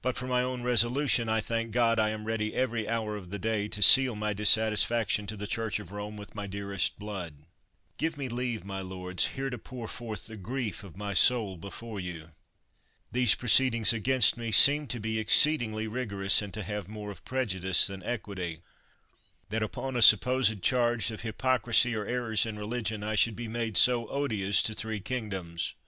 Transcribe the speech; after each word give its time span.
But 0.00 0.16
for 0.16 0.26
my 0.26 0.40
own 0.40 0.62
resolution 0.62 1.28
I 1.28 1.42
thank 1.42 1.72
God 1.72 2.00
I 2.00 2.08
am 2.08 2.24
ready 2.26 2.54
every 2.54 2.88
hour 2.88 3.16
of 3.18 3.28
the 3.28 3.38
day 3.38 3.68
to 3.68 3.82
seal 3.82 4.16
my 4.16 4.32
dissatisfaction 4.32 5.26
to 5.26 5.36
the 5.36 5.46
Church 5.46 5.78
of 5.78 5.92
Rome 5.92 6.16
with 6.16 6.34
my 6.34 6.46
dearest 6.46 6.98
blood. 6.98 7.34
Give 7.98 8.16
me 8.16 8.30
leave, 8.30 8.64
my 8.64 8.80
lords, 8.80 9.26
here 9.36 9.50
to 9.50 9.58
pour 9.58 9.86
forth 9.88 10.26
the 10.26 10.38
grief 10.38 10.82
of 10.82 10.96
my 10.96 11.12
soul 11.12 11.58
before 11.58 12.00
you. 12.00 12.30
These 13.10 13.34
proceed 13.34 13.74
ings 13.74 13.92
against 13.92 14.38
me 14.38 14.52
seem 14.52 14.86
to 14.86 14.98
be 14.98 15.18
exceeding 15.18 15.74
rigorous, 15.74 16.40
and 16.40 16.54
to 16.54 16.62
have 16.62 16.88
more 16.88 17.10
of 17.10 17.22
prejudice 17.26 17.86
than 17.86 18.02
equity— 18.04 18.62
that 19.50 19.62
upon 19.62 19.96
a 19.96 20.00
supposed 20.00 20.62
charge 20.62 21.10
of 21.10 21.20
hypocrisy 21.20 21.94
or 21.94 22.06
errors 22.06 22.46
in 22.46 22.58
religion 22.58 23.02
I 23.02 23.16
should 23.16 23.36
be 23.36 23.48
made 23.48 23.76
so 23.76 24.06
odious 24.06 24.62
to 24.62 24.74
three 24.74 25.00
kingdoms. 25.00 25.74